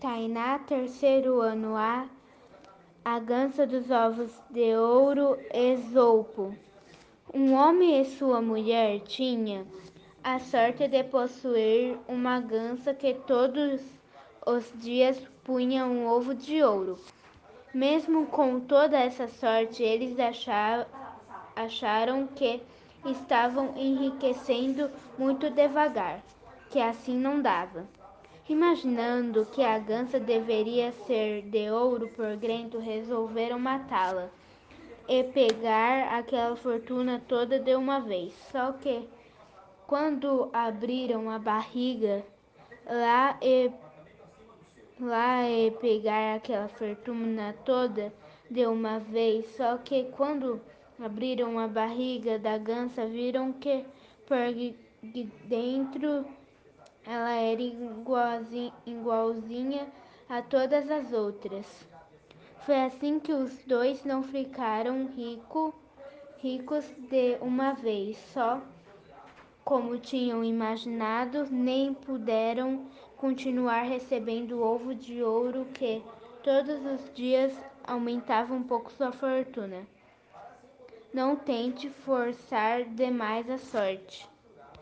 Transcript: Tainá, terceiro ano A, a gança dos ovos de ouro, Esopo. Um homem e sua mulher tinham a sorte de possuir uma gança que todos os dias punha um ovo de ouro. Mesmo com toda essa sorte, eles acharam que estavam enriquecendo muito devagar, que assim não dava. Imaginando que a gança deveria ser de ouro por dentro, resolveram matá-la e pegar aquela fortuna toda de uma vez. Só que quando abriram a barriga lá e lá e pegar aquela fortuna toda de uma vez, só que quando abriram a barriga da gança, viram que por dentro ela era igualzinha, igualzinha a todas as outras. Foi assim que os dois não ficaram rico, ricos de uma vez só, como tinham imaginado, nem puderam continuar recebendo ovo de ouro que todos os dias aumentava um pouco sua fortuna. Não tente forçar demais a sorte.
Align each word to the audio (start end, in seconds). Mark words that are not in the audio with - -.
Tainá, 0.00 0.60
terceiro 0.60 1.40
ano 1.40 1.76
A, 1.76 2.06
a 3.04 3.18
gança 3.18 3.66
dos 3.66 3.90
ovos 3.90 4.30
de 4.48 4.76
ouro, 4.76 5.36
Esopo. 5.52 6.54
Um 7.34 7.52
homem 7.52 8.00
e 8.00 8.04
sua 8.04 8.40
mulher 8.40 9.00
tinham 9.00 9.66
a 10.22 10.38
sorte 10.38 10.86
de 10.86 11.02
possuir 11.02 11.98
uma 12.06 12.38
gança 12.38 12.94
que 12.94 13.12
todos 13.12 13.80
os 14.46 14.72
dias 14.76 15.20
punha 15.42 15.84
um 15.84 16.06
ovo 16.06 16.32
de 16.32 16.62
ouro. 16.62 16.96
Mesmo 17.74 18.26
com 18.26 18.60
toda 18.60 18.96
essa 18.96 19.26
sorte, 19.26 19.82
eles 19.82 20.16
acharam 21.56 22.28
que 22.36 22.62
estavam 23.04 23.76
enriquecendo 23.76 24.92
muito 25.18 25.50
devagar, 25.50 26.22
que 26.70 26.78
assim 26.78 27.18
não 27.18 27.42
dava. 27.42 27.97
Imaginando 28.48 29.44
que 29.44 29.62
a 29.62 29.78
gança 29.78 30.18
deveria 30.18 30.90
ser 31.06 31.42
de 31.42 31.70
ouro 31.70 32.08
por 32.08 32.34
dentro, 32.38 32.80
resolveram 32.80 33.58
matá-la 33.58 34.30
e 35.06 35.22
pegar 35.22 36.16
aquela 36.16 36.56
fortuna 36.56 37.22
toda 37.28 37.58
de 37.58 37.74
uma 37.74 38.00
vez. 38.00 38.32
Só 38.50 38.72
que 38.72 39.06
quando 39.86 40.48
abriram 40.50 41.30
a 41.30 41.38
barriga 41.38 42.24
lá 42.86 43.38
e 43.42 43.70
lá 44.98 45.48
e 45.48 45.70
pegar 45.72 46.36
aquela 46.36 46.68
fortuna 46.68 47.54
toda 47.66 48.10
de 48.50 48.66
uma 48.66 48.98
vez, 48.98 49.46
só 49.56 49.76
que 49.76 50.04
quando 50.16 50.58
abriram 50.98 51.58
a 51.58 51.68
barriga 51.68 52.38
da 52.38 52.56
gança, 52.56 53.04
viram 53.04 53.52
que 53.52 53.84
por 54.26 54.38
dentro 55.44 56.24
ela 57.08 57.32
era 57.32 57.62
igualzinha, 57.62 58.72
igualzinha 58.84 59.86
a 60.28 60.42
todas 60.42 60.90
as 60.90 61.10
outras. 61.10 61.66
Foi 62.66 62.78
assim 62.82 63.18
que 63.18 63.32
os 63.32 63.64
dois 63.64 64.04
não 64.04 64.22
ficaram 64.22 65.06
rico, 65.06 65.74
ricos 66.36 66.84
de 67.08 67.38
uma 67.40 67.72
vez 67.72 68.18
só, 68.34 68.60
como 69.64 69.96
tinham 69.96 70.44
imaginado, 70.44 71.46
nem 71.50 71.94
puderam 71.94 72.84
continuar 73.16 73.84
recebendo 73.84 74.62
ovo 74.62 74.94
de 74.94 75.22
ouro 75.22 75.64
que 75.72 76.02
todos 76.42 76.84
os 76.84 77.14
dias 77.14 77.54
aumentava 77.84 78.52
um 78.52 78.62
pouco 78.62 78.92
sua 78.92 79.12
fortuna. 79.12 79.86
Não 81.14 81.36
tente 81.36 81.88
forçar 81.88 82.84
demais 82.84 83.48
a 83.48 83.56
sorte. 83.56 84.28